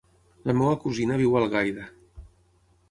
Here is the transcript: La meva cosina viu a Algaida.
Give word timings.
La 0.51 0.55
meva 0.61 0.79
cosina 0.85 1.21
viu 1.21 1.37
a 1.37 1.43
Algaida. 1.43 1.87